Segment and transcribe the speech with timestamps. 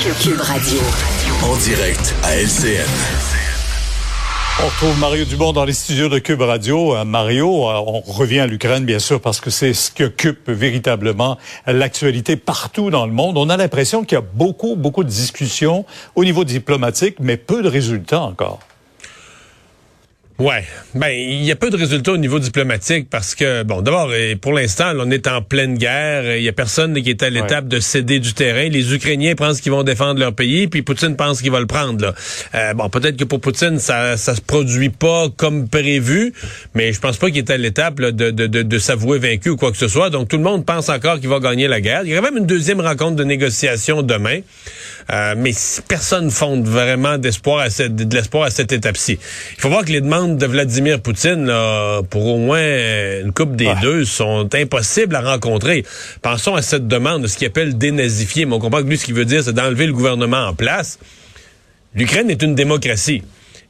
[0.00, 0.80] Cube Radio.
[1.42, 2.88] En direct à LCN.
[4.62, 6.96] On retrouve Mario Dubon dans les studios de Cube Radio.
[6.96, 10.48] Euh, Mario, euh, on revient à l'Ukraine, bien sûr, parce que c'est ce qui occupe
[10.48, 13.36] véritablement l'actualité partout dans le monde.
[13.36, 15.84] On a l'impression qu'il y a beaucoup, beaucoup de discussions
[16.14, 18.60] au niveau diplomatique, mais peu de résultats encore.
[20.40, 24.14] Ouais, ben il y a peu de résultats au niveau diplomatique parce que bon, d'abord
[24.14, 27.28] et pour l'instant, on est en pleine guerre, il y a personne qui est à
[27.28, 28.66] l'étape de céder du terrain.
[28.70, 32.02] Les Ukrainiens pensent qu'ils vont défendre leur pays, puis Poutine pense qu'il va le prendre.
[32.02, 32.14] Là.
[32.54, 36.32] Euh, bon, peut-être que pour Poutine ça ça se produit pas comme prévu,
[36.74, 39.56] mais je pense pas qu'il est à l'étape de, de, de, de s'avouer vaincu ou
[39.58, 40.08] quoi que ce soit.
[40.08, 42.00] Donc tout le monde pense encore qu'il va gagner la guerre.
[42.04, 44.40] Il y a même une deuxième rencontre de négociation demain.
[45.12, 49.18] Euh, mais si personne fonde vraiment d'espoir à cette, de l'espoir à cette étape-ci.
[49.56, 53.56] Il faut voir que les demandes de Vladimir Poutine, là, pour au moins une coupe
[53.56, 55.84] des deux, sont impossibles à rencontrer.
[56.22, 58.46] Pensons à cette demande de ce qu'il appelle dénazifier.
[58.46, 60.98] Mais on comprend que lui, ce qu'il veut dire, c'est d'enlever le gouvernement en place.
[61.94, 63.22] L'Ukraine est une démocratie.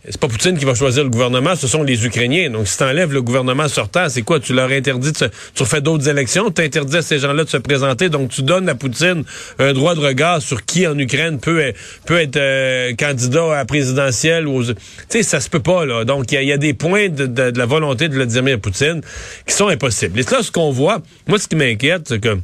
[0.09, 2.49] C'est pas Poutine qui va choisir le gouvernement, ce sont les Ukrainiens.
[2.49, 4.41] Donc, si t'enlèves le gouvernement sortant, c'est quoi?
[4.41, 5.25] Tu leur interdis de se,
[5.55, 8.09] tu refais d'autres élections, tu interdis à ces gens-là de se présenter?
[8.09, 9.25] Donc, tu donnes à Poutine
[9.59, 13.57] un droit de regard sur qui en Ukraine peut, être- peut être euh, candidat à
[13.57, 14.47] la présidentielle.
[14.47, 14.75] Tu
[15.11, 16.05] sais, ça se peut pas, là.
[16.07, 19.03] Donc, il y y, a des points de, de- de la volonté de Vladimir Poutine
[19.47, 20.19] qui sont impossibles.
[20.19, 22.39] Et là, ce qu'on voit, moi, ce qui m'inquiète, c'est que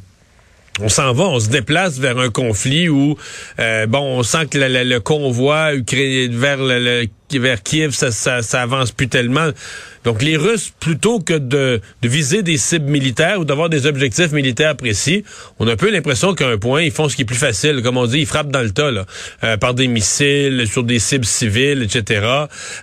[0.79, 3.17] on s'en va, on se déplace vers un conflit où,
[3.59, 5.71] euh, bon, on sent que la- la- le convoi
[6.29, 9.49] vers le, le- vers Kiev, ça, ça, ça avance plus tellement.
[10.07, 14.31] Donc, les Russes, plutôt que de, de viser des cibles militaires ou d'avoir des objectifs
[14.31, 15.25] militaires précis,
[15.59, 17.81] on a un peu l'impression qu'à un point, ils font ce qui est plus facile.
[17.83, 19.05] Comme on dit, ils frappent dans le tas, là,
[19.43, 22.25] euh, par des missiles, sur des cibles civiles, etc.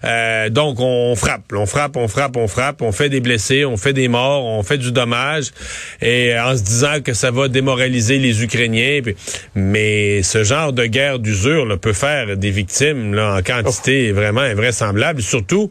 [0.05, 3.79] Euh, donc, on frappe, on frappe, on frappe, on frappe, on fait des blessés, on
[3.79, 5.47] fait des morts, on fait du dommage,
[6.03, 9.01] et en se disant que ça va démoraliser les Ukrainiens.
[9.03, 9.17] puis-
[9.55, 15.23] mais ce genre de guerre d'usure peut faire des victimes là, en quantité vraiment invraisemblable.
[15.23, 15.71] Surtout,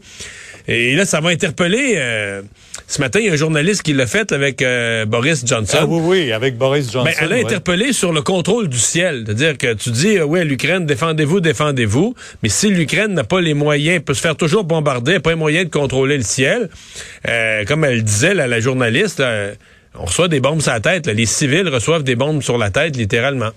[0.66, 1.94] et là, ça va interpeller.
[1.96, 2.42] euh,
[2.86, 5.78] ce matin, il y a un journaliste qui l'a fait avec euh, Boris Johnson.
[5.80, 7.04] Ah oui, oui, avec Boris Johnson.
[7.04, 7.44] Ben, elle a ouais.
[7.44, 9.24] interpellé sur le contrôle du ciel.
[9.24, 12.14] C'est-à-dire que tu dis, euh, oui, l'Ukraine, défendez-vous, défendez-vous.
[12.42, 15.36] Mais si l'Ukraine n'a pas les moyens, peut se faire toujours bombarder, n'a pas les
[15.36, 16.68] moyens de contrôler le ciel,
[17.28, 19.48] euh, comme elle disait, là, la journaliste, là,
[19.98, 21.06] on reçoit des bombes sur la tête.
[21.06, 21.12] là.
[21.12, 23.50] Les civils reçoivent des bombes sur la tête, littéralement.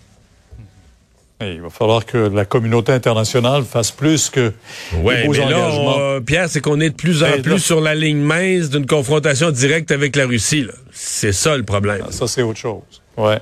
[1.40, 4.50] Et Il va falloir que la communauté internationale fasse plus que
[4.92, 7.94] beaux mais là, on- Pierre, c'est qu'on est de plus en plus là- sur la
[7.94, 10.66] ligne mince d'une confrontation directe avec la Russie.
[10.92, 12.02] C'est ça le problème.
[12.10, 12.82] Ça, c'est autre chose.
[13.18, 13.40] Ouais.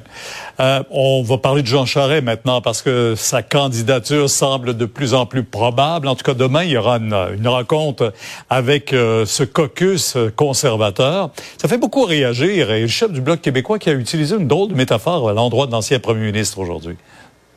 [0.61, 5.13] Euh, on va parler de Jean Charest maintenant parce que sa candidature semble de plus
[5.13, 6.07] en plus probable.
[6.09, 8.13] En tout cas, demain, il y aura une, une rencontre
[8.49, 11.29] avec euh, ce caucus euh, conservateur.
[11.57, 12.71] Ça fait beaucoup réagir.
[12.71, 15.67] Et le chef du Bloc québécois qui a utilisé une drôle de métaphore à l'endroit
[15.67, 16.95] de l'ancien premier ministre aujourd'hui.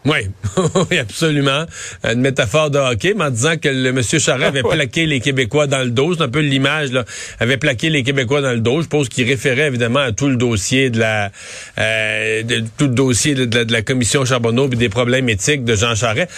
[0.05, 0.19] Oui,
[0.91, 1.67] oui, absolument.
[2.05, 5.67] Une métaphore de hockey, mais en disant que le monsieur Charest avait plaqué les Québécois
[5.67, 6.15] dans le dos.
[6.15, 7.05] C'est un peu l'image, là.
[7.41, 8.79] Avait plaqué les Québécois dans le dos.
[8.79, 11.31] Je suppose qu'il référait évidemment à tout le dossier de la,
[11.79, 15.29] euh, de, tout le dossier de, de la, de la commission Charbonneau et des problèmes
[15.29, 16.31] éthiques de Jean Charest.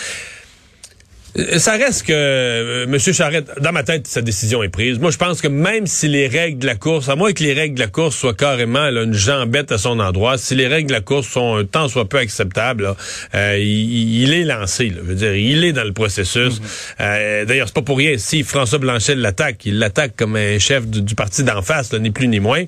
[1.38, 2.98] Euh, Ça reste que euh, M.
[2.98, 4.98] Charette, dans ma tête, sa décision est prise.
[4.98, 7.52] Moi, je pense que même si les règles de la course, à moins que les
[7.52, 10.88] règles de la course soient carrément là, une jambette à son endroit, si les règles
[10.88, 12.96] de la course sont un tant soit peu acceptables, là,
[13.34, 14.88] euh, il, il est lancé.
[14.88, 16.60] Là, je veux dire, il est dans le processus.
[17.00, 18.16] Euh, D'ailleurs, c'est pas pour rien.
[18.18, 21.98] Si François Blanchet l'attaque, il l'attaque comme un chef du, du parti d'en face, là,
[21.98, 22.64] ni plus ni moins.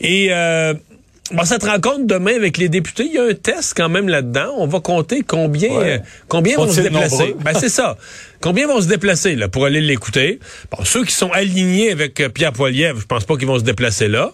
[0.00, 0.30] Et
[1.32, 4.08] euh, Bon, cette rencontre demain avec les députés, il y a un test quand même
[4.08, 4.52] là-dedans.
[4.56, 5.92] On va compter combien, Ouais.
[5.92, 5.98] euh,
[6.28, 7.34] combien vont se déplacer?
[7.44, 7.96] Ben, c'est ça.
[8.40, 10.38] Combien vont se déplacer là pour aller l'écouter?
[10.70, 13.64] Bon, ceux qui sont alignés avec euh, Pierre Poilievre, je pense pas qu'ils vont se
[13.64, 14.32] déplacer là.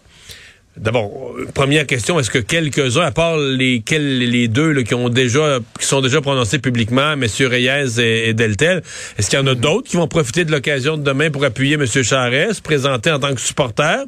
[0.77, 4.95] D'abord, euh, première question, est-ce que quelques-uns, à part les, quels, les deux là, qui
[4.95, 7.25] ont déjà qui sont déjà prononcés publiquement, M.
[7.41, 8.83] Reyes et, et Deltel,
[9.19, 11.75] est-ce qu'il y en a d'autres qui vont profiter de l'occasion de demain pour appuyer
[11.77, 11.87] M.
[11.87, 14.05] Charest, se présenter en tant que supporter?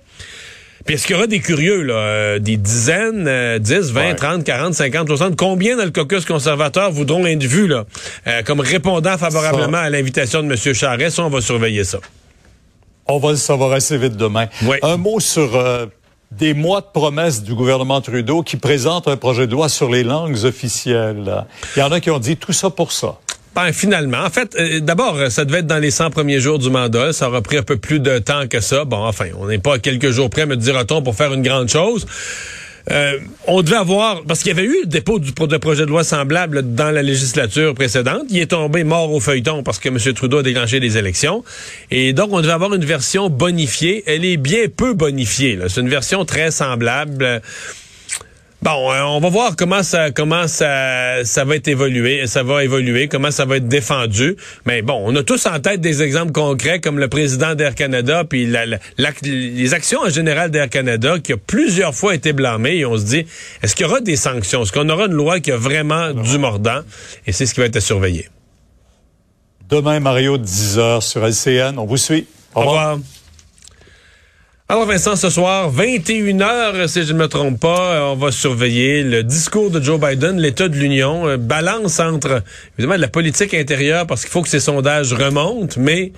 [0.85, 4.15] Puis est-ce qu'il y aura des curieux, là, euh, des dizaines, euh, 10, 20, Ouais.
[4.15, 5.37] 30, 40, 50, 60?
[5.37, 7.85] Combien dans le caucus conservateur voudront être vus là,
[8.27, 9.83] euh, comme répondant favorablement Ça.
[9.83, 10.75] à l'invitation de M.
[10.75, 11.19] Charest?
[11.19, 11.99] On va surveiller ça.
[13.07, 14.47] On va le savoir assez vite demain.
[14.65, 14.79] Ouais.
[14.83, 15.87] Un mot sur euh,
[16.31, 20.05] des mois de promesses du gouvernement Trudeau qui présente un projet de loi sur les
[20.05, 21.45] langues officielles.
[21.77, 23.17] Il y en a qui ont dit tout ça pour ça.
[23.59, 26.61] Ben, finalement, en fait, euh, d'abord, euh, ça devait être dans les 100 premiers jours
[26.61, 27.13] du mandat.
[27.13, 28.85] Ça aura pris un peu plus de temps que ça.
[28.85, 31.69] Bon, enfin, on n'est pas à quelques jours près, me dira-t-on, pour faire une grande
[31.69, 32.07] chose.
[32.93, 33.19] Euh,
[33.49, 36.05] on devait avoir, parce qu'il y avait eu le dépôt du de projet de loi
[36.05, 38.27] semblable dans la législature précédente.
[38.31, 39.99] Il est tombé mort au feuilleton parce que M.
[40.15, 41.43] Trudeau a déclenché des élections.
[41.91, 44.05] Et donc, on devait avoir une version bonifiée.
[44.07, 45.59] Elle est bien peu bonifiée.
[45.67, 47.43] C'est une version très semblable.
[48.61, 52.65] Bon, euh, on va voir comment ça comment ça ça va être évolué, ça va
[52.65, 54.37] évoluer, comment ça va être défendu.
[54.67, 58.25] Mais bon, on a tous en tête des exemples concrets comme le président d'Air Canada
[58.29, 62.33] puis la- la- la- les actions en général d'Air Canada qui a plusieurs fois été
[62.33, 63.25] blâmé et on se dit
[63.63, 66.39] est-ce qu'il y aura des sanctions, est-ce qu'on aura une loi qui a vraiment du
[66.39, 66.81] mordant?
[67.29, 68.29] Et c'est ce qui va être à surveiller.
[69.71, 71.79] Demain, Mario, 10h sur LCN.
[71.79, 72.27] On vous suit.
[72.57, 72.99] Au revoir.
[74.71, 79.03] Alors Vincent, ce soir, 21h, si je ne me trompe pas, euh, on va surveiller
[79.03, 82.43] le discours de Joe Biden, l'état de l'Union, euh, balance entre
[82.79, 86.13] évidemment la politique intérieure parce qu'il faut que ces sondages remontent, mais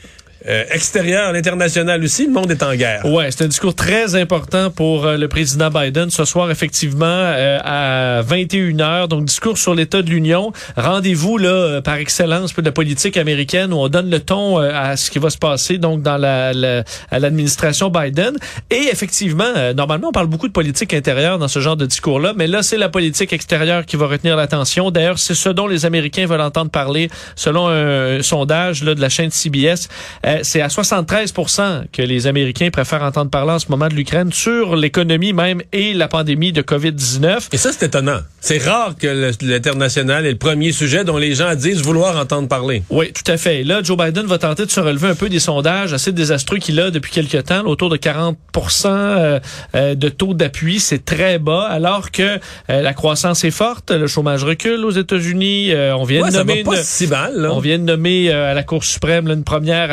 [0.48, 3.04] euh, extérieur, l'international aussi, le monde est en guerre.
[3.04, 7.58] Ouais, c'est un discours très important pour euh, le président Biden ce soir, effectivement, euh,
[7.62, 9.08] à 21h.
[9.08, 10.52] Donc, discours sur l'état de l'Union.
[10.76, 14.70] Rendez-vous, là, euh, par excellence, pour la politique américaine où on donne le ton euh,
[14.74, 18.34] à ce qui va se passer, donc, dans la, la- à l'administration Biden.
[18.70, 22.46] Et effectivement, normalement, on parle beaucoup de politique intérieure dans ce genre de discours-là, mais
[22.46, 24.90] là, c'est la politique extérieure qui va retenir l'attention.
[24.90, 29.08] D'ailleurs, c'est ce dont les Américains veulent entendre parler, selon un, sondage là, de la
[29.08, 29.88] chaîne CBS.
[30.30, 34.32] Euh, c'est à 73% que les Américains préfèrent entendre parler en ce moment de l'Ukraine
[34.32, 37.48] sur l'économie même et la pandémie de COVID-19.
[37.52, 38.20] Et ça, c'est étonnant.
[38.40, 42.82] C'est rare que l'international est le premier sujet dont les gens disent vouloir entendre parler.
[42.90, 43.60] Oui, tout à fait.
[43.60, 46.58] Et là, Joe Biden va tenter de se relever un peu des sondages assez désastreux
[46.58, 48.34] qu'il a depuis quelques temps, là, autour de 40%
[48.86, 49.40] euh,
[49.74, 50.80] euh, de taux d'appui.
[50.80, 52.38] C'est très bas, alors que
[52.68, 55.72] la croissance est forte, le chômage recule aux États-Unis.
[55.96, 57.52] On vient Ouais, de ça va nommer pas une- si mal, là.
[57.52, 59.90] On vient de nommer à la Cour suprême là, une première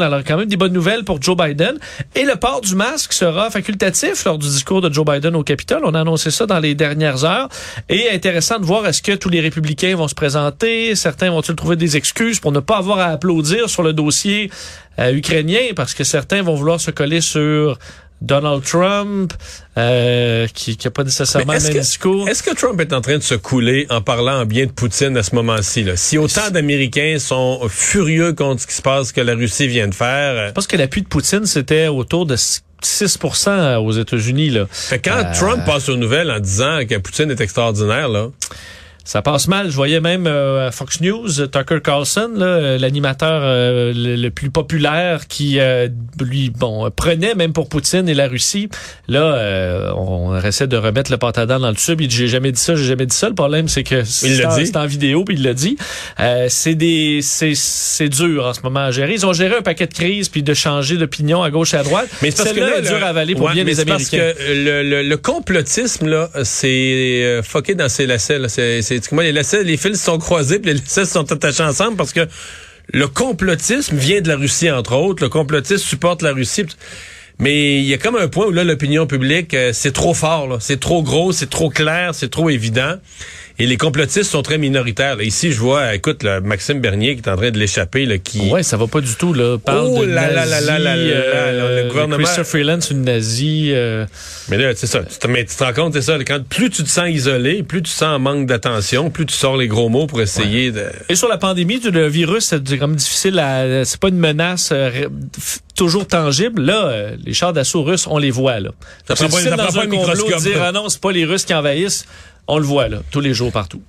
[0.00, 1.78] Alors quand même des bonnes nouvelles pour Joe Biden.
[2.14, 5.82] Et le port du masque sera facultatif lors du discours de Joe Biden au Capitole.
[5.84, 7.48] On a annoncé ça dans les dernières heures.
[7.88, 10.94] Et intéressant de voir est-ce que tous les républicains vont se présenter?
[10.94, 14.50] Certains vont-ils trouver des excuses pour ne pas avoir à applaudir sur le dossier
[14.98, 15.72] euh, ukrainien?
[15.74, 17.78] Parce que certains vont vouloir se coller sur
[18.20, 19.32] Donald Trump,
[19.76, 22.28] euh, qui n'a pas nécessairement le même que- discours.
[22.28, 25.16] Est-ce que Trump est en train de se couler en parlant en bien de Poutine
[25.16, 25.86] à ce moment-ci?
[25.94, 29.94] Si autant d'Américains sont furieux contre ce qui se passe que la Russie vient de
[29.94, 32.36] faire, euh, Je pense que l'appui de Poutine, c'était autour de
[32.82, 34.54] 6% aux États-Unis.
[35.04, 38.28] Quand Euh, Trump passe aux nouvelles en disant que Poutine est extraordinaire, là,
[39.08, 39.70] Ça passe mal.
[39.70, 45.28] Je voyais même euh, à Fox News, Tucker Carlson, euh, l'animateur euh, le, plus populaire
[45.28, 45.88] qui, euh,
[46.20, 48.68] lui, bon, euh, prenait même pour Poutine et la Russie.
[49.08, 49.92] Là, euh,
[50.42, 52.00] on essaie de remettre le patadan dans le tube.
[52.00, 53.28] Il dit, j'ai jamais dit ça, j'ai jamais dit ça.
[53.28, 55.76] Le problème, c'est que c'est en, en vidéo, puis il l'a dit.
[56.20, 59.12] Euh, c'est des, c'est, c'est dur en ce moment à gérer.
[59.14, 61.82] Ils ont géré un paquet de crises puis de changer d'opinion à gauche et à
[61.82, 62.08] droite.
[62.22, 64.12] Mais c'est parce que là, est le- à avaler pour Ouais, bien les c'est parce
[64.12, 64.38] Américains.
[64.38, 68.38] que le, le, le complotisme, là, c'est euh, fucké dans ses lacets.
[68.38, 68.48] Là.
[68.48, 71.96] C'est, c'est, moi, les lacets, les fils sont croisés, puis les lacets sont attachés ensemble
[71.96, 72.26] parce que
[72.92, 75.22] le complotisme vient de la Russie, entre autres.
[75.22, 76.64] Le complotisme supporte la Russie.
[77.40, 80.58] Mais il y a comme un point où là, l'opinion publique, euh, c'est trop fort,
[80.60, 82.94] c'est trop gros, c'est trop clair, c'est trop évident.
[83.60, 85.16] Et les complotistes sont très minoritaires.
[85.16, 85.24] là.
[85.24, 88.40] Ici, je vois, écoute, là, Maxime Bernier qui est en train de l'échapper, qui...
[88.50, 89.58] Ouais, ça va pas du tout là.
[89.58, 92.46] Parle Oh de là là là nazi, là là là là, euh, le gouvernement- Christopher
[92.46, 93.70] Freeland, c'est une nazie.
[93.74, 94.06] euh,
[94.48, 95.00] Mais là, c'est ça.
[95.02, 96.16] Tu te, mais tu te rends compte, c'est ça.
[96.24, 99.56] Quand plus tu te sens isolé, plus tu sens en manque d'attention, plus tu sors
[99.56, 100.84] les gros mots pour essayer de.
[101.08, 104.90] Et sur la pandémie, le virus, c'est comme difficile à, c'est pas une menace euh,
[105.74, 106.62] toujours tangible.
[106.62, 108.70] Là, euh, les chars d'assaut russes, on les voit là.
[109.08, 110.40] Ça C'est prend pas- ça prend pas un microscope.
[110.42, 112.06] dire ah non, c'est pas les Russes qui envahissent.
[112.48, 113.82] On le voit là, tous les jours partout.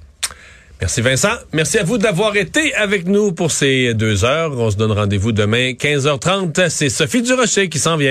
[0.81, 1.33] Merci Vincent.
[1.51, 4.57] Merci à vous d'avoir été avec nous pour ces deux heures.
[4.57, 6.69] On se donne rendez-vous demain 15h30.
[6.69, 8.07] C'est Sophie Durocher qui s'en vient.